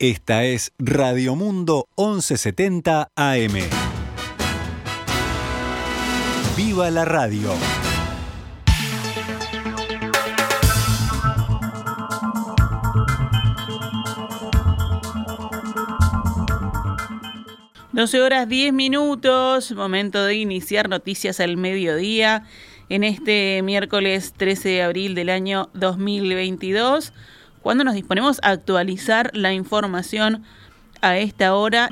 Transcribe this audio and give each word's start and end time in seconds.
Esta 0.00 0.44
es 0.44 0.72
Radio 0.78 1.34
Mundo 1.34 1.88
1170 1.96 3.10
AM. 3.16 3.54
¡Viva 6.56 6.88
la 6.92 7.04
radio! 7.04 7.52
Doce 17.90 18.20
horas 18.20 18.48
10 18.48 18.72
minutos, 18.72 19.72
momento 19.72 20.24
de 20.24 20.36
iniciar 20.36 20.88
noticias 20.88 21.40
al 21.40 21.56
mediodía 21.56 22.44
en 22.88 23.02
este 23.02 23.62
miércoles 23.64 24.32
13 24.36 24.68
de 24.68 24.82
abril 24.82 25.16
del 25.16 25.28
año 25.28 25.70
2022 25.74 27.12
cuando 27.62 27.84
nos 27.84 27.94
disponemos 27.94 28.40
a 28.42 28.50
actualizar 28.50 29.30
la 29.34 29.52
información 29.52 30.44
a 31.00 31.18
esta 31.18 31.54
hora. 31.54 31.88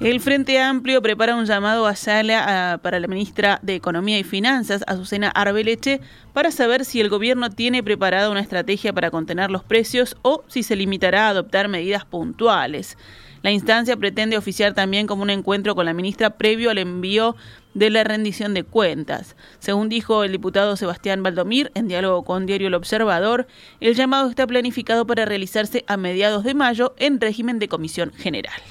El 0.00 0.20
Frente 0.20 0.58
Amplio 0.58 1.02
prepara 1.02 1.36
un 1.36 1.44
llamado 1.44 1.86
a 1.86 1.94
sala 1.94 2.80
para 2.82 3.00
la 3.00 3.06
ministra 3.06 3.58
de 3.60 3.74
Economía 3.74 4.18
y 4.18 4.24
Finanzas, 4.24 4.82
Azucena 4.86 5.28
Arbeleche, 5.28 6.00
para 6.32 6.50
saber 6.50 6.86
si 6.86 7.02
el 7.02 7.10
gobierno 7.10 7.50
tiene 7.50 7.82
preparada 7.82 8.30
una 8.30 8.40
estrategia 8.40 8.94
para 8.94 9.10
contener 9.10 9.50
los 9.50 9.62
precios 9.62 10.16
o 10.22 10.42
si 10.48 10.62
se 10.62 10.74
limitará 10.74 11.26
a 11.26 11.28
adoptar 11.28 11.68
medidas 11.68 12.06
puntuales. 12.06 12.96
La 13.42 13.50
instancia 13.50 13.94
pretende 13.94 14.38
oficiar 14.38 14.72
también 14.72 15.06
como 15.06 15.22
un 15.22 15.28
encuentro 15.28 15.74
con 15.74 15.84
la 15.84 15.92
ministra 15.92 16.30
previo 16.30 16.70
al 16.70 16.78
envío 16.78 17.36
de 17.74 17.90
la 17.90 18.02
rendición 18.02 18.54
de 18.54 18.64
cuentas. 18.64 19.36
Según 19.58 19.90
dijo 19.90 20.24
el 20.24 20.32
diputado 20.32 20.78
Sebastián 20.78 21.22
Valdomir 21.22 21.72
en 21.74 21.88
diálogo 21.88 22.24
con 22.24 22.46
Diario 22.46 22.68
El 22.68 22.74
Observador, 22.74 23.46
el 23.80 23.94
llamado 23.94 24.30
está 24.30 24.46
planificado 24.46 25.06
para 25.06 25.26
realizarse 25.26 25.84
a 25.88 25.98
mediados 25.98 26.42
de 26.42 26.54
mayo 26.54 26.94
en 26.96 27.20
régimen 27.20 27.58
de 27.58 27.68
comisión 27.68 28.14
general. 28.14 28.62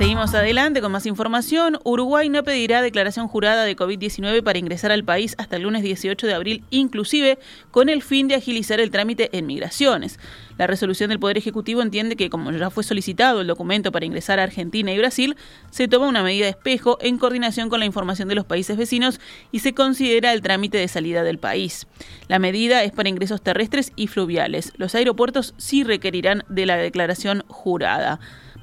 Seguimos 0.00 0.32
adelante 0.32 0.80
con 0.80 0.92
más 0.92 1.04
información. 1.04 1.78
Uruguay 1.84 2.30
no 2.30 2.42
pedirá 2.42 2.80
declaración 2.80 3.28
jurada 3.28 3.64
de 3.64 3.76
COVID-19 3.76 4.42
para 4.42 4.58
ingresar 4.58 4.92
al 4.92 5.04
país 5.04 5.34
hasta 5.36 5.56
el 5.56 5.64
lunes 5.64 5.82
18 5.82 6.26
de 6.26 6.32
abril, 6.32 6.64
inclusive 6.70 7.38
con 7.70 7.90
el 7.90 8.00
fin 8.00 8.26
de 8.26 8.34
agilizar 8.34 8.80
el 8.80 8.90
trámite 8.90 9.28
en 9.36 9.44
migraciones. 9.44 10.18
La 10.56 10.66
resolución 10.66 11.10
del 11.10 11.20
Poder 11.20 11.36
Ejecutivo 11.36 11.82
entiende 11.82 12.16
que, 12.16 12.30
como 12.30 12.50
ya 12.50 12.70
fue 12.70 12.82
solicitado 12.82 13.42
el 13.42 13.46
documento 13.46 13.92
para 13.92 14.06
ingresar 14.06 14.40
a 14.40 14.44
Argentina 14.44 14.90
y 14.90 14.96
Brasil, 14.96 15.36
se 15.70 15.86
toma 15.86 16.08
una 16.08 16.22
medida 16.22 16.46
de 16.46 16.52
espejo 16.52 16.96
en 17.02 17.18
coordinación 17.18 17.68
con 17.68 17.80
la 17.80 17.86
información 17.86 18.26
de 18.26 18.36
los 18.36 18.46
países 18.46 18.78
vecinos 18.78 19.20
y 19.52 19.58
se 19.58 19.74
considera 19.74 20.32
el 20.32 20.40
trámite 20.40 20.78
de 20.78 20.88
salida 20.88 21.24
del 21.24 21.38
país. 21.38 21.86
La 22.26 22.38
medida 22.38 22.84
es 22.84 22.92
para 22.92 23.10
ingresos 23.10 23.42
terrestres 23.42 23.92
y 23.96 24.06
fluviales. 24.06 24.72
Los 24.78 24.94
aeropuertos 24.94 25.52
sí 25.58 25.84
requerirán 25.84 26.44
de 26.48 26.64
la 26.64 26.78
declaración 26.78 27.44
jurada. 27.48 28.18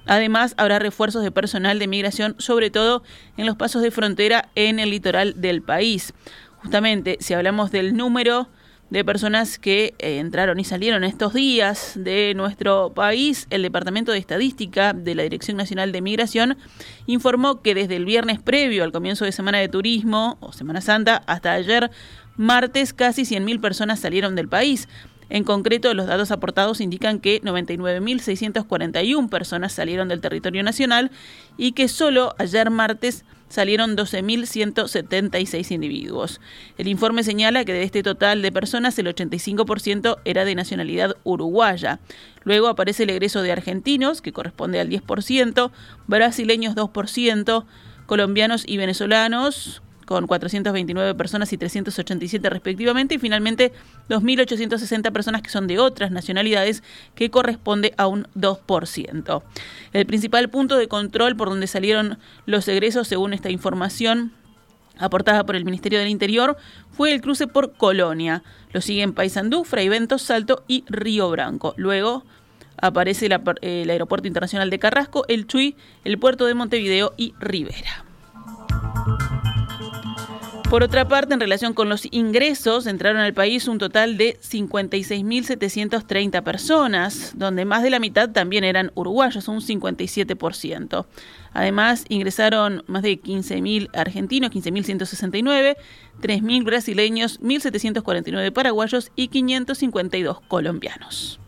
Además, 0.07 0.53
habrá 0.57 0.79
refuerzos 0.79 1.23
de 1.23 1.31
personal 1.31 1.79
de 1.79 1.87
migración, 1.87 2.35
sobre 2.39 2.69
todo 2.69 3.03
en 3.37 3.45
los 3.45 3.55
pasos 3.55 3.81
de 3.81 3.91
frontera 3.91 4.49
en 4.55 4.79
el 4.79 4.89
litoral 4.89 5.39
del 5.39 5.61
país. 5.61 6.13
Justamente, 6.57 7.17
si 7.19 7.33
hablamos 7.33 7.71
del 7.71 7.95
número 7.95 8.49
de 8.89 9.03
personas 9.03 9.59
que 9.59 9.95
eh, 9.99 10.19
entraron 10.19 10.59
y 10.59 10.63
salieron 10.63 11.03
estos 11.03 11.33
días 11.33 11.93
de 11.95 12.33
nuestro 12.35 12.93
país, 12.93 13.47
el 13.49 13.61
Departamento 13.61 14.11
de 14.11 14.17
Estadística 14.17 14.93
de 14.93 15.13
la 15.13 15.23
Dirección 15.23 15.57
Nacional 15.57 15.91
de 15.91 16.01
Migración 16.01 16.57
informó 17.05 17.61
que 17.61 17.75
desde 17.75 17.97
el 17.97 18.05
viernes 18.05 18.39
previo 18.39 18.83
al 18.83 18.93
comienzo 18.93 19.25
de 19.25 19.33
Semana 19.33 19.57
de 19.57 19.67
Turismo 19.67 20.37
o 20.39 20.53
Semana 20.53 20.79
Santa 20.79 21.21
hasta 21.27 21.51
ayer 21.51 21.91
martes 22.37 22.93
casi 22.93 23.23
100.000 23.23 23.59
personas 23.59 23.99
salieron 23.99 24.35
del 24.35 24.47
país. 24.47 24.87
En 25.29 25.43
concreto, 25.43 25.93
los 25.93 26.07
datos 26.07 26.31
aportados 26.31 26.79
indican 26.81 27.19
que 27.19 27.41
99.641 27.41 29.29
personas 29.29 29.73
salieron 29.73 30.07
del 30.07 30.21
territorio 30.21 30.63
nacional 30.63 31.11
y 31.57 31.73
que 31.73 31.87
solo 31.87 32.33
ayer 32.37 32.69
martes 32.69 33.25
salieron 33.49 33.95
12.176 33.95 35.71
individuos. 35.71 36.41
El 36.77 36.87
informe 36.87 37.23
señala 37.23 37.65
que 37.65 37.73
de 37.73 37.83
este 37.83 38.03
total 38.03 38.41
de 38.41 38.51
personas 38.51 38.97
el 38.99 39.07
85% 39.07 40.17
era 40.25 40.45
de 40.45 40.55
nacionalidad 40.55 41.15
uruguaya. 41.23 41.99
Luego 42.43 42.67
aparece 42.67 43.03
el 43.03 43.09
egreso 43.09 43.41
de 43.41 43.51
argentinos, 43.51 44.21
que 44.21 44.33
corresponde 44.33 44.79
al 44.79 44.89
10%, 44.89 45.71
brasileños 46.07 46.75
2%, 46.75 47.65
colombianos 48.05 48.63
y 48.65 48.77
venezolanos 48.77 49.81
con 50.07 50.25
429 50.25 51.13
personas 51.13 51.53
y 51.53 51.57
387 51.57 52.49
respectivamente, 52.49 53.15
y 53.15 53.19
finalmente 53.19 53.73
2.860 54.09 55.11
personas 55.11 55.41
que 55.43 55.49
son 55.49 55.67
de 55.67 55.77
otras 55.77 56.09
nacionalidades, 56.09 56.81
que 57.13 57.29
corresponde 57.29 57.93
a 57.97 58.07
un 58.07 58.25
2%. 58.35 59.43
El 59.93 60.05
principal 60.07 60.49
punto 60.49 60.77
de 60.77 60.87
control 60.87 61.35
por 61.35 61.49
donde 61.49 61.67
salieron 61.67 62.17
los 62.45 62.67
egresos, 62.69 63.07
según 63.07 63.33
esta 63.33 63.51
información, 63.51 64.31
aportada 64.97 65.45
por 65.45 65.55
el 65.55 65.65
Ministerio 65.65 65.99
del 65.99 66.07
Interior 66.07 66.57
fue 66.89 67.13
el 67.13 67.21
cruce 67.21 67.45
por 67.45 67.73
Colonia. 67.73 68.43
Lo 68.71 68.81
siguen 68.81 69.13
Paysandú, 69.13 69.65
Fray 69.65 69.89
Ventos, 69.89 70.23
Salto 70.23 70.63
y 70.67 70.85
Río 70.87 71.29
Branco. 71.29 71.75
Luego 71.77 72.23
aparece 72.77 73.27
el 73.27 73.89
Aeropuerto 73.89 74.27
Internacional 74.27 74.69
de 74.69 74.79
Carrasco, 74.79 75.25
el 75.27 75.47
Chuy, 75.47 75.75
el 76.03 76.17
Puerto 76.17 76.45
de 76.45 76.53
Montevideo 76.53 77.13
y 77.17 77.33
Rivera. 77.39 78.06
Por 80.69 80.83
otra 80.83 81.07
parte, 81.07 81.33
en 81.33 81.39
relación 81.39 81.73
con 81.73 81.87
los 81.87 82.09
ingresos, 82.11 82.87
entraron 82.87 83.21
al 83.21 83.33
país 83.33 83.69
un 83.69 83.77
total 83.77 84.17
de 84.17 84.37
56.730 84.41 86.43
personas, 86.43 87.31
donde 87.37 87.63
más 87.63 87.83
de 87.83 87.89
la 87.89 87.99
mitad 87.99 88.31
también 88.31 88.65
eran 88.65 88.91
uruguayos, 88.93 89.47
un 89.47 89.61
57%. 89.61 91.05
Además, 91.53 92.03
ingresaron 92.09 92.83
más 92.85 93.01
de 93.01 93.21
15.000 93.21 93.91
argentinos, 93.93 94.51
15.169, 94.51 95.77
3.000 96.21 96.65
brasileños, 96.65 97.39
1.749 97.39 98.51
paraguayos 98.51 99.13
y 99.15 99.29
552 99.29 100.41
colombianos. 100.49 101.39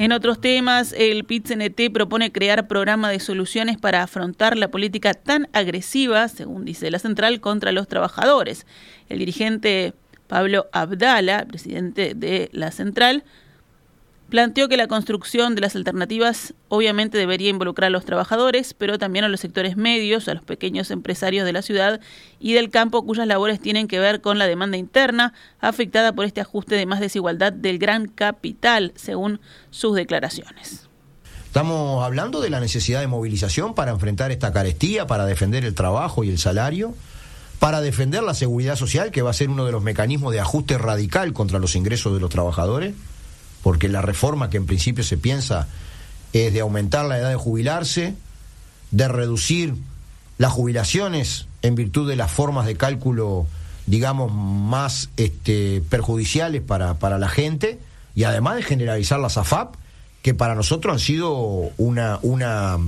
En 0.00 0.12
otros 0.12 0.40
temas, 0.40 0.94
el 0.96 1.24
PIT-CNT 1.24 1.92
propone 1.92 2.32
crear 2.32 2.66
programa 2.66 3.10
de 3.10 3.20
soluciones 3.20 3.76
para 3.76 4.02
afrontar 4.02 4.56
la 4.56 4.70
política 4.70 5.12
tan 5.12 5.46
agresiva, 5.52 6.26
según 6.28 6.64
dice 6.64 6.90
la 6.90 6.98
central, 6.98 7.42
contra 7.42 7.70
los 7.70 7.86
trabajadores. 7.86 8.66
El 9.10 9.18
dirigente 9.18 9.92
Pablo 10.26 10.70
Abdala, 10.72 11.44
presidente 11.44 12.14
de 12.14 12.48
la 12.52 12.70
central, 12.70 13.24
Planteó 14.30 14.68
que 14.68 14.76
la 14.76 14.86
construcción 14.86 15.56
de 15.56 15.60
las 15.60 15.74
alternativas 15.74 16.54
obviamente 16.68 17.18
debería 17.18 17.48
involucrar 17.48 17.88
a 17.88 17.90
los 17.90 18.04
trabajadores, 18.04 18.74
pero 18.74 18.96
también 18.96 19.24
a 19.24 19.28
los 19.28 19.40
sectores 19.40 19.76
medios, 19.76 20.28
a 20.28 20.34
los 20.34 20.44
pequeños 20.44 20.92
empresarios 20.92 21.44
de 21.44 21.52
la 21.52 21.62
ciudad 21.62 22.00
y 22.38 22.52
del 22.52 22.70
campo 22.70 23.04
cuyas 23.04 23.26
labores 23.26 23.58
tienen 23.60 23.88
que 23.88 23.98
ver 23.98 24.20
con 24.20 24.38
la 24.38 24.46
demanda 24.46 24.76
interna 24.76 25.34
afectada 25.58 26.12
por 26.12 26.26
este 26.26 26.40
ajuste 26.40 26.76
de 26.76 26.86
más 26.86 27.00
desigualdad 27.00 27.52
del 27.52 27.80
gran 27.80 28.06
capital, 28.06 28.92
según 28.94 29.40
sus 29.70 29.96
declaraciones. 29.96 30.88
Estamos 31.46 32.04
hablando 32.04 32.40
de 32.40 32.50
la 32.50 32.60
necesidad 32.60 33.00
de 33.00 33.08
movilización 33.08 33.74
para 33.74 33.90
enfrentar 33.90 34.30
esta 34.30 34.52
carestía, 34.52 35.08
para 35.08 35.26
defender 35.26 35.64
el 35.64 35.74
trabajo 35.74 36.22
y 36.22 36.28
el 36.28 36.38
salario, 36.38 36.94
para 37.58 37.80
defender 37.80 38.22
la 38.22 38.34
seguridad 38.34 38.76
social, 38.76 39.10
que 39.10 39.22
va 39.22 39.30
a 39.30 39.34
ser 39.34 39.50
uno 39.50 39.66
de 39.66 39.72
los 39.72 39.82
mecanismos 39.82 40.32
de 40.32 40.38
ajuste 40.38 40.78
radical 40.78 41.32
contra 41.32 41.58
los 41.58 41.74
ingresos 41.74 42.14
de 42.14 42.20
los 42.20 42.30
trabajadores 42.30 42.94
porque 43.62 43.88
la 43.88 44.02
reforma 44.02 44.50
que 44.50 44.56
en 44.56 44.66
principio 44.66 45.04
se 45.04 45.16
piensa 45.16 45.68
es 46.32 46.52
de 46.52 46.60
aumentar 46.60 47.06
la 47.06 47.18
edad 47.18 47.30
de 47.30 47.36
jubilarse, 47.36 48.14
de 48.90 49.08
reducir 49.08 49.74
las 50.38 50.52
jubilaciones 50.52 51.46
en 51.62 51.74
virtud 51.74 52.08
de 52.08 52.16
las 52.16 52.30
formas 52.30 52.66
de 52.66 52.76
cálculo, 52.76 53.46
digamos, 53.86 54.32
más 54.32 55.10
este, 55.16 55.82
perjudiciales 55.88 56.62
para, 56.62 56.94
para 56.94 57.18
la 57.18 57.28
gente, 57.28 57.78
y 58.14 58.24
además 58.24 58.56
de 58.56 58.62
generalizar 58.62 59.20
las 59.20 59.36
AFAP, 59.36 59.74
que 60.22 60.34
para 60.34 60.54
nosotros 60.54 60.92
han 60.92 61.00
sido 61.00 61.32
una, 61.76 62.18
una, 62.22 62.78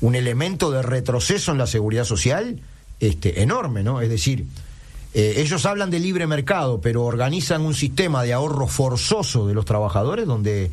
un 0.00 0.14
elemento 0.14 0.70
de 0.70 0.82
retroceso 0.82 1.52
en 1.52 1.58
la 1.58 1.66
seguridad 1.66 2.04
social 2.04 2.60
este, 3.00 3.42
enorme, 3.42 3.82
¿no? 3.82 4.00
Es 4.00 4.08
decir, 4.08 4.46
eh, 5.14 5.34
ellos 5.36 5.64
hablan 5.64 5.90
de 5.90 6.00
libre 6.00 6.26
mercado, 6.26 6.80
pero 6.80 7.04
organizan 7.04 7.62
un 7.62 7.74
sistema 7.74 8.24
de 8.24 8.32
ahorro 8.32 8.66
forzoso 8.66 9.46
de 9.46 9.54
los 9.54 9.64
trabajadores 9.64 10.26
donde 10.26 10.70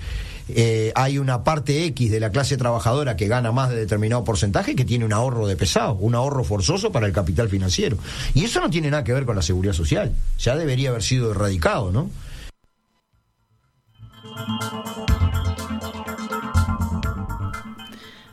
eh, 0.50 0.92
hay 0.96 1.18
una 1.18 1.44
parte 1.44 1.86
X 1.86 2.12
de 2.12 2.20
la 2.20 2.32
clase 2.32 2.58
trabajadora 2.58 3.16
que 3.16 3.28
gana 3.28 3.52
más 3.52 3.70
de 3.70 3.76
determinado 3.76 4.24
porcentaje 4.24 4.76
que 4.76 4.84
tiene 4.84 5.06
un 5.06 5.14
ahorro 5.14 5.48
de 5.48 5.56
pesado, 5.56 5.94
un 5.94 6.16
ahorro 6.16 6.44
forzoso 6.44 6.92
para 6.92 7.06
el 7.06 7.14
capital 7.14 7.50
financiero. 7.50 7.98
Y 8.34 8.44
eso 8.44 8.60
no 8.60 8.70
tiene 8.70 8.90
nada 8.90 9.04
que 9.04 9.14
ver 9.14 9.26
con 9.26 9.36
la 9.36 9.42
seguridad 9.44 9.74
social, 9.74 10.12
ya 10.40 10.56
debería 10.56 10.90
haber 10.90 11.04
sido 11.04 11.32
erradicado, 11.32 11.92
¿no? 11.92 12.10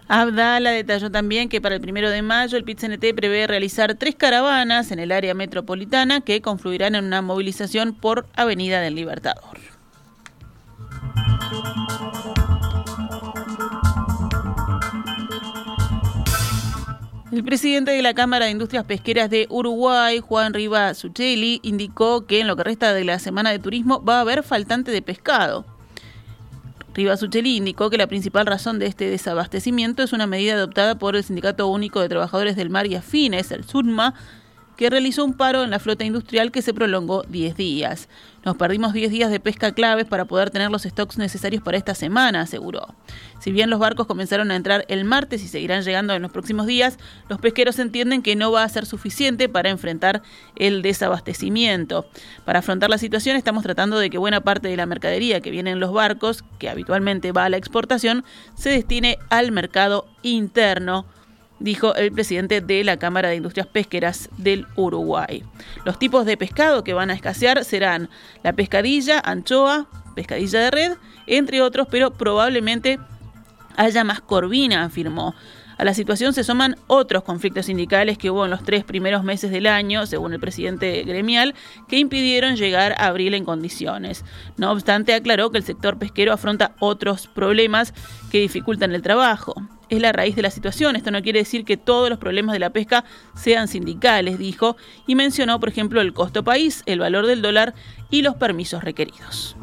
Abdala 0.09 0.71
detalló 0.71 1.11
también 1.11 1.51
que 1.51 1.61
para 1.61 1.75
el 1.75 1.83
primero 1.83 2.09
de 2.09 2.23
mayo 2.23 2.57
el 2.57 2.65
pit 2.65 2.81
prevé 3.15 3.47
realizar 3.47 3.95
tres 3.95 4.15
caravanas 4.15 4.91
en 4.91 4.99
el 4.99 5.13
área 5.13 5.35
metropolitana 5.35 6.23
que 6.23 6.41
confluirán 6.41 6.95
en 6.95 7.05
una 7.05 7.21
movilización 7.21 7.95
por 7.95 8.27
Avenida 8.35 8.81
del 8.81 8.95
Libertador. 8.95 9.59
El 17.31 17.45
presidente 17.45 17.91
de 17.91 18.01
la 18.01 18.15
Cámara 18.15 18.47
de 18.47 18.53
Industrias 18.53 18.87
Pesqueras 18.87 19.29
de 19.29 19.47
Uruguay, 19.51 20.21
Juan 20.21 20.55
Riva 20.55 20.95
Sucheli, 20.95 21.61
indicó 21.63 22.27
que 22.27 22.41
en 22.41 22.47
lo 22.47 22.57
que 22.57 22.65
resta 22.65 22.95
de 22.95 23.05
la 23.05 23.19
semana 23.19 23.51
de 23.51 23.59
turismo 23.59 24.03
va 24.03 24.17
a 24.17 24.21
haber 24.23 24.43
faltante 24.43 24.91
de 24.91 25.03
pescado. 25.03 25.67
Rivasucheli 26.99 27.56
indicó 27.56 27.91
que 27.91 27.97
la 27.97 28.09
principal 28.09 28.45
razón 28.45 28.81
de 28.81 28.87
este 28.87 29.09
desabastecimiento 29.09 30.03
es 30.03 30.12
una 30.12 30.27
medida 30.27 30.55
adoptada 30.55 30.99
por 30.99 31.15
el 31.15 31.23
Sindicato 31.23 31.69
Único 31.69 32.00
de 32.00 32.09
Trabajadores 32.09 32.56
del 32.56 32.71
Mar 32.71 32.89
y 32.89 32.97
Afines, 32.97 33.53
el 33.53 33.62
SURMA, 33.62 34.15
que 34.79 34.89
realizó 34.89 35.25
un 35.25 35.35
paro 35.35 35.65
en 35.65 35.71
la 35.71 35.81
flota 35.81 36.05
industrial 36.05 36.53
que 36.53 36.63
se 36.63 36.73
prolongó 36.73 37.25
10 37.25 37.57
días. 37.57 38.09
Nos 38.45 38.57
perdimos 38.57 38.93
10 38.93 39.11
días 39.11 39.29
de 39.29 39.41
pesca 39.41 39.73
claves 39.73 40.07
para 40.07 40.27
poder 40.27 40.51
tener 40.51 40.71
los 40.71 40.85
stocks 40.85 41.19
necesarios 41.19 41.65
para 41.65 41.77
esta 41.77 41.97
semana, 41.97 42.43
aseguró. 42.43 42.95
Si 43.41 43.51
bien 43.51 43.71
los 43.71 43.81
barcos 43.81 44.07
comenzaron 44.07 44.53
a 44.53 44.57
entrar 44.57 44.85
el 44.87 45.05
martes 45.05 45.43
y 45.43 45.49
seguirán 45.49 45.83
llegando 45.83 46.15
en 46.15 46.23
los 46.23 46.31
próximos 46.31 46.69
días, 46.69 46.97
los 47.29 47.41
pesqueros 47.41 47.81
entienden 47.81 48.23
que 48.23 48.37
no 48.37 48.53
va 48.53 48.63
a 48.63 48.69
ser 48.69 48.87
suficiente 48.87 49.49
para 49.49 49.69
enfrentar 49.69 50.23
el 50.55 50.81
desabastecimiento. 50.81 52.07
Para 52.45 52.61
afrontar 52.61 52.89
la 52.89 52.99
situación 52.99 53.37
estamos 53.37 53.65
tratando 53.65 53.99
de 53.99 54.11
que 54.11 54.19
buena 54.19 54.43
parte 54.43 54.69
de 54.69 54.77
la 54.77 54.87
mercadería 54.87 55.41
que 55.41 55.51
viene 55.51 55.73
en 55.73 55.81
los 55.81 55.93
barcos, 55.93 56.45
que 56.61 56.69
habitualmente 56.69 57.33
va 57.33 57.47
a 57.47 57.49
la 57.49 57.57
exportación, 57.57 58.25
se 58.55 58.71
destine 58.71 59.19
al 59.29 59.51
mercado 59.51 60.07
interno 60.23 61.05
dijo 61.61 61.95
el 61.95 62.13
presidente 62.13 62.61
de 62.61 62.85
la 62.85 62.99
Cámara 62.99 63.29
de 63.29 63.37
Industrias 63.37 63.67
Pesqueras 63.67 64.29
del 64.37 64.67
Uruguay. 64.77 65.43
Los 65.85 65.99
tipos 65.99 66.27
de 66.27 66.37
pescado 66.37 66.85
que 66.85 66.95
van 66.95 67.11
a 67.11 67.15
escasear 67.15 67.65
serán 67.65 68.09
la 68.43 68.53
pescadilla, 68.53 69.21
anchoa, 69.25 69.87
pescadilla 70.15 70.61
de 70.61 70.71
red, 70.71 70.93
entre 71.27 71.63
otros, 71.63 71.89
pero 71.91 72.13
probablemente 72.13 72.99
haya 73.77 74.05
más 74.05 74.21
corvina, 74.21 74.85
afirmó. 74.85 75.35
A 75.77 75.85
la 75.85 75.95
situación 75.95 76.33
se 76.33 76.43
suman 76.43 76.75
otros 76.89 77.23
conflictos 77.23 77.67
sindicales 77.67 78.19
que 78.19 78.31
hubo 78.31 78.45
en 78.45 78.51
los 78.51 78.65
tres 78.65 78.83
primeros 78.83 79.23
meses 79.23 79.53
del 79.53 79.69
año, 79.69 80.07
según 80.07 80.33
el 80.33 80.41
presidente 80.41 81.05
gremial, 81.05 81.55
que 81.87 82.01
impidieron 82.01 82.57
llegar 82.57 82.97
a 82.99 83.07
abril 83.07 83.35
en 83.35 83.45
condiciones. 83.45 84.25
No 84.57 84.73
obstante, 84.73 85.15
aclaró 85.15 85.53
que 85.53 85.59
el 85.59 85.65
sector 85.65 85.97
pesquero 85.97 86.33
afronta 86.33 86.75
otros 86.81 87.29
problemas 87.29 87.95
que 88.33 88.41
dificultan 88.41 88.93
el 88.93 89.03
trabajo 89.03 89.55
es 89.88 90.00
la 90.00 90.12
raíz 90.12 90.37
de 90.37 90.43
la 90.43 90.50
situación. 90.50 90.96
Esto 90.96 91.11
no 91.11 91.23
quiere 91.23 91.40
decir 91.40 91.64
que 91.64 91.76
todos 91.76 92.11
los 92.11 92.19
problemas 92.19 92.52
de 92.52 92.58
la 92.58 92.70
pesca 92.70 93.05
sean 93.35 93.69
sindicales, 93.69 94.38
dijo, 94.38 94.76
y 95.06 95.14
mencionó, 95.14 95.61
por 95.61 95.69
ejemplo, 95.69 96.00
el 96.00 96.12
costo 96.12 96.44
país, 96.44 96.82
el 96.87 97.00
valor 97.00 97.26
del 97.26 97.43
dólar 97.43 97.75
y 98.11 98.23
los 98.23 98.37
permisos 98.37 98.85
requeridos. 98.85 99.56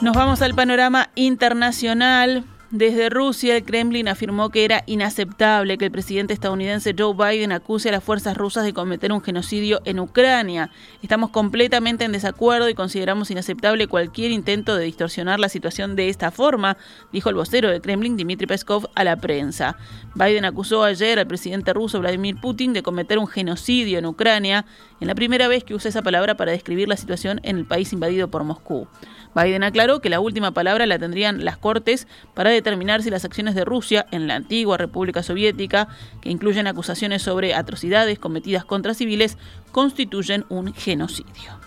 Nos 0.00 0.14
vamos 0.14 0.42
al 0.42 0.54
panorama 0.54 1.10
internacional. 1.16 2.44
Desde 2.70 3.08
Rusia, 3.08 3.56
el 3.56 3.64
Kremlin 3.64 4.08
afirmó 4.08 4.50
que 4.50 4.66
era 4.66 4.82
inaceptable 4.84 5.78
que 5.78 5.86
el 5.86 5.90
presidente 5.90 6.34
estadounidense 6.34 6.94
Joe 6.96 7.14
Biden 7.14 7.50
acuse 7.50 7.88
a 7.88 7.92
las 7.92 8.04
fuerzas 8.04 8.36
rusas 8.36 8.62
de 8.62 8.74
cometer 8.74 9.10
un 9.10 9.22
genocidio 9.22 9.80
en 9.86 9.98
Ucrania. 9.98 10.70
Estamos 11.02 11.30
completamente 11.30 12.04
en 12.04 12.12
desacuerdo 12.12 12.68
y 12.68 12.74
consideramos 12.74 13.30
inaceptable 13.30 13.86
cualquier 13.86 14.32
intento 14.32 14.76
de 14.76 14.84
distorsionar 14.84 15.40
la 15.40 15.48
situación 15.48 15.96
de 15.96 16.10
esta 16.10 16.30
forma, 16.30 16.76
dijo 17.10 17.30
el 17.30 17.36
vocero 17.36 17.70
del 17.70 17.80
Kremlin, 17.80 18.18
Dmitry 18.18 18.46
Peskov, 18.46 18.90
a 18.94 19.02
la 19.02 19.16
prensa. 19.16 19.78
Biden 20.14 20.44
acusó 20.44 20.84
ayer 20.84 21.18
al 21.18 21.26
presidente 21.26 21.72
ruso 21.72 22.00
Vladimir 22.00 22.36
Putin 22.38 22.74
de 22.74 22.82
cometer 22.82 23.18
un 23.18 23.28
genocidio 23.28 23.98
en 23.98 24.04
Ucrania, 24.04 24.66
en 25.00 25.06
la 25.06 25.14
primera 25.14 25.48
vez 25.48 25.64
que 25.64 25.74
usa 25.74 25.88
esa 25.88 26.02
palabra 26.02 26.36
para 26.36 26.52
describir 26.52 26.86
la 26.86 26.98
situación 26.98 27.40
en 27.44 27.56
el 27.56 27.64
país 27.64 27.94
invadido 27.94 28.28
por 28.28 28.44
Moscú. 28.44 28.88
Biden 29.34 29.62
aclaró 29.62 30.00
que 30.00 30.10
la 30.10 30.20
última 30.20 30.52
palabra 30.52 30.86
la 30.86 30.98
tendrían 30.98 31.44
las 31.44 31.56
Cortes 31.56 32.08
para 32.34 32.50
determinar 32.58 33.02
si 33.02 33.10
las 33.10 33.24
acciones 33.24 33.54
de 33.54 33.64
Rusia 33.64 34.06
en 34.10 34.26
la 34.26 34.34
antigua 34.34 34.76
República 34.76 35.22
Soviética, 35.22 35.88
que 36.20 36.30
incluyen 36.30 36.66
acusaciones 36.66 37.22
sobre 37.22 37.54
atrocidades 37.54 38.18
cometidas 38.18 38.64
contra 38.64 38.94
civiles, 38.94 39.38
constituyen 39.72 40.44
un 40.48 40.74
genocidio. 40.74 41.58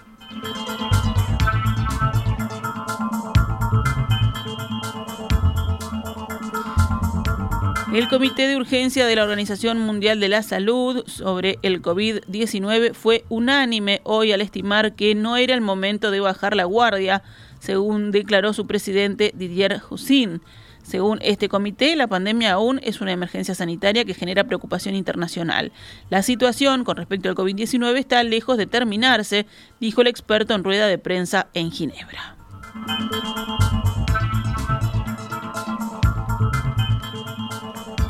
El 7.93 8.07
Comité 8.07 8.47
de 8.47 8.55
Urgencia 8.55 9.05
de 9.05 9.17
la 9.17 9.23
Organización 9.23 9.77
Mundial 9.77 10.21
de 10.21 10.29
la 10.29 10.43
Salud 10.43 11.03
sobre 11.07 11.59
el 11.61 11.81
COVID-19 11.81 12.93
fue 12.93 13.25
unánime 13.27 13.99
hoy 14.05 14.31
al 14.31 14.39
estimar 14.39 14.93
que 14.95 15.13
no 15.13 15.35
era 15.35 15.53
el 15.55 15.59
momento 15.59 16.09
de 16.09 16.21
bajar 16.21 16.55
la 16.55 16.63
guardia 16.63 17.21
según 17.62 18.12
declaró 18.12 18.54
su 18.54 18.68
presidente 18.68 19.31
Didier 19.36 19.81
Hussin. 19.90 20.42
Según 20.81 21.19
este 21.22 21.48
comité, 21.48 21.96
la 21.96 22.08
pandemia 22.08 22.54
aún 22.54 22.80
es 22.84 23.02
una 23.02 23.12
emergencia 23.12 23.54
sanitaria 23.54 24.04
que 24.04 24.16
genera 24.16 24.46
preocupación 24.46 24.96
internacional. 24.96 25.72
La 26.10 26.24
situación 26.24 26.84
con 26.84 26.98
respecto 26.98 27.30
al 27.30 27.36
COVID-19 27.36 27.98
está 28.00 28.24
lejos 28.24 28.58
de 28.58 28.66
terminarse, 28.66 29.46
dijo 29.80 30.02
el 30.02 30.08
experto 30.08 30.56
en 30.56 30.63
rueda 30.63 30.88
de 30.88 30.98
prensa 30.98 31.50
en 31.54 31.72
Ginebra. 31.72 32.36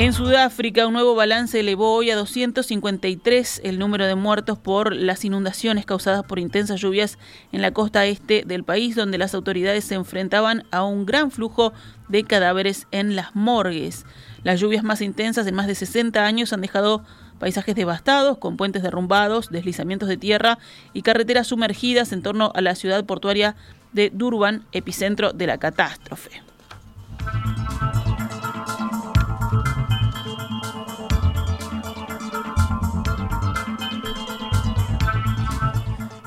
En 0.01 0.13
Sudáfrica, 0.13 0.88
un 0.88 0.94
nuevo 0.94 1.13
balance 1.13 1.59
elevó 1.59 1.94
hoy 1.94 2.09
a 2.09 2.15
253 2.15 3.62
el 3.63 3.77
número 3.77 4.07
de 4.07 4.15
muertos 4.15 4.57
por 4.57 4.95
las 4.95 5.24
inundaciones 5.25 5.86
causadas 5.86 6.24
por 6.24 6.39
intensas 6.39 6.81
lluvias 6.81 7.19
en 7.51 7.62
la 7.62 7.69
costa 7.69 8.07
este 8.07 8.44
del 8.44 8.63
país, 8.63 8.95
donde 8.95 9.19
las 9.19 9.36
autoridades 9.36 9.83
se 9.83 9.94
enfrentaban 9.94 10.63
a 10.71 10.83
un 10.83 11.06
gran 11.06 11.30
flujo 11.30 11.71
de 12.07 12.24
cadáveres 12.24 12.88
en 12.89 13.15
las 13.15 13.36
morgues. 13.36 14.07
Las 14.44 14.59
lluvias 14.59 14.83
más 14.83 15.01
intensas 15.01 15.45
en 15.45 15.53
más 15.53 15.68
de 15.68 15.75
60 15.75 16.25
años 16.25 16.51
han 16.51 16.62
dejado 16.62 17.03
paisajes 17.38 17.75
devastados, 17.75 18.39
con 18.39 18.57
puentes 18.57 18.81
derrumbados, 18.81 19.50
deslizamientos 19.51 20.10
de 20.10 20.17
tierra 20.17 20.58
y 20.93 21.03
carreteras 21.03 21.46
sumergidas 21.46 22.12
en 22.12 22.24
torno 22.24 22.51
a 22.55 22.62
la 22.62 22.74
ciudad 22.74 23.05
portuaria 23.05 23.55
de 23.93 24.10
Durban, 24.12 24.65
epicentro 24.72 25.31
de 25.31 25.46
la 25.46 25.60
catástrofe. 25.60 26.41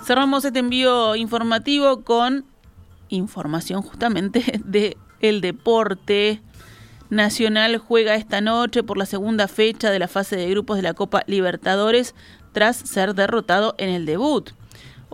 Cerramos 0.04 0.44
este 0.44 0.58
envío 0.58 1.16
informativo 1.16 2.02
con 2.02 2.44
información 3.08 3.80
justamente 3.80 4.60
de 4.64 4.98
el 5.20 5.40
deporte. 5.40 6.42
Nacional 7.10 7.78
juega 7.78 8.14
esta 8.14 8.40
noche 8.40 8.82
por 8.82 8.98
la 8.98 9.06
segunda 9.06 9.46
fecha 9.46 9.90
de 9.90 9.98
la 9.98 10.08
fase 10.08 10.36
de 10.36 10.50
grupos 10.50 10.76
de 10.76 10.82
la 10.82 10.94
Copa 10.94 11.22
Libertadores 11.26 12.14
tras 12.52 12.76
ser 12.76 13.14
derrotado 13.14 13.74
en 13.78 13.90
el 13.90 14.04
debut. 14.04 14.50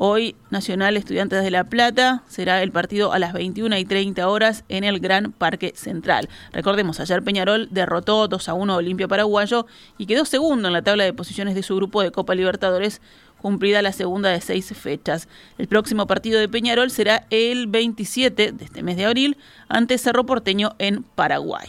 Hoy 0.02 0.34
Nacional 0.48 0.96
Estudiantes 0.96 1.44
de 1.44 1.50
La 1.50 1.64
Plata 1.64 2.22
será 2.26 2.62
el 2.62 2.72
partido 2.72 3.12
a 3.12 3.18
las 3.18 3.34
21 3.34 3.76
y 3.76 3.84
30 3.84 4.26
horas 4.30 4.64
en 4.70 4.82
el 4.82 4.98
Gran 4.98 5.30
Parque 5.30 5.74
Central. 5.76 6.30
Recordemos, 6.54 7.00
ayer 7.00 7.22
Peñarol 7.22 7.68
derrotó 7.70 8.26
2 8.26 8.48
a 8.48 8.54
1 8.54 8.76
Olimpia 8.76 9.08
Paraguayo 9.08 9.66
y 9.98 10.06
quedó 10.06 10.24
segundo 10.24 10.68
en 10.68 10.72
la 10.72 10.80
tabla 10.80 11.04
de 11.04 11.12
posiciones 11.12 11.54
de 11.54 11.62
su 11.62 11.76
grupo 11.76 12.00
de 12.00 12.12
Copa 12.12 12.34
Libertadores 12.34 13.02
cumplida 13.36 13.82
la 13.82 13.92
segunda 13.92 14.30
de 14.30 14.40
seis 14.40 14.72
fechas. 14.74 15.28
El 15.58 15.68
próximo 15.68 16.06
partido 16.06 16.40
de 16.40 16.48
Peñarol 16.48 16.90
será 16.90 17.26
el 17.28 17.66
27 17.66 18.52
de 18.52 18.64
este 18.64 18.82
mes 18.82 18.96
de 18.96 19.04
abril 19.04 19.36
ante 19.68 19.98
Cerro 19.98 20.24
Porteño 20.24 20.76
en 20.78 21.02
Paraguay. 21.02 21.68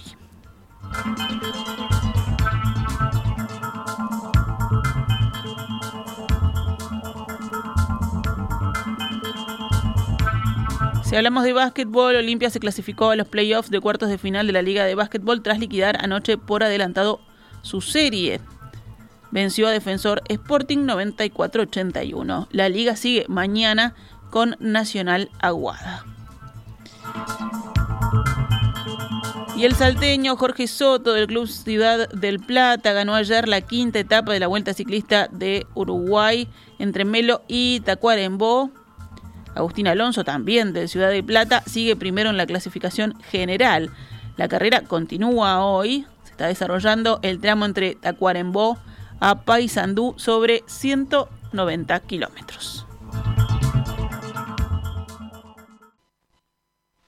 Si 11.11 11.17
hablamos 11.17 11.43
de 11.43 11.51
básquetbol, 11.51 12.15
Olimpia 12.15 12.49
se 12.49 12.61
clasificó 12.61 13.09
a 13.09 13.17
los 13.17 13.27
playoffs 13.27 13.69
de 13.69 13.81
cuartos 13.81 14.07
de 14.07 14.17
final 14.17 14.47
de 14.47 14.53
la 14.53 14.61
Liga 14.61 14.85
de 14.85 14.95
Básquetbol 14.95 15.43
tras 15.43 15.59
liquidar 15.59 15.97
anoche 16.01 16.37
por 16.37 16.63
adelantado 16.63 17.19
su 17.63 17.81
serie 17.81 18.39
venció 19.29 19.67
a 19.67 19.71
Defensor 19.71 20.21
Sporting 20.29 20.85
94-81. 20.87 22.47
La 22.51 22.69
liga 22.69 22.95
sigue 22.95 23.25
mañana 23.27 23.93
con 24.29 24.55
Nacional 24.61 25.29
Aguada. 25.41 26.05
Y 29.57 29.65
el 29.65 29.75
salteño 29.75 30.37
Jorge 30.37 30.65
Soto 30.65 31.11
del 31.11 31.27
Club 31.27 31.49
Ciudad 31.49 32.07
del 32.11 32.39
Plata 32.39 32.93
ganó 32.93 33.15
ayer 33.15 33.49
la 33.49 33.59
quinta 33.59 33.99
etapa 33.99 34.31
de 34.31 34.39
la 34.39 34.47
Vuelta 34.47 34.73
Ciclista 34.73 35.27
de 35.29 35.67
Uruguay 35.73 36.47
entre 36.79 37.03
Melo 37.03 37.41
y 37.49 37.81
Tacuarembó. 37.81 38.71
Agustín 39.55 39.87
Alonso, 39.87 40.23
también 40.23 40.73
del 40.73 40.89
Ciudad 40.89 41.09
del 41.09 41.23
Plata, 41.23 41.63
sigue 41.65 41.95
primero 41.95 42.29
en 42.29 42.37
la 42.37 42.45
clasificación 42.45 43.19
general. 43.29 43.91
La 44.37 44.47
carrera 44.47 44.81
continúa 44.81 45.63
hoy, 45.65 46.05
se 46.23 46.31
está 46.31 46.47
desarrollando 46.47 47.19
el 47.21 47.39
tramo 47.39 47.65
entre 47.65 47.95
Tacuarembó 47.95 48.77
a 49.19 49.41
Paysandú 49.41 50.15
sobre 50.17 50.63
190 50.67 51.99
kilómetros. 52.01 52.85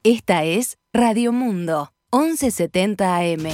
Esta 0.04 0.44
es 0.44 0.78
Radio 0.92 1.32
Mundo 1.32 1.94
1170 2.12 3.16
AM. 3.16 3.48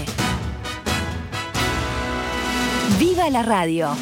¡Viva 2.99 3.29
la 3.29 3.43
radio! 3.43 3.95